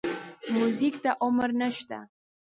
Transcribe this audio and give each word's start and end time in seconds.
موزیک 0.53 0.95
ته 1.03 1.11
عمر 1.23 1.49
نه 1.61 1.69
شته. 1.77 1.99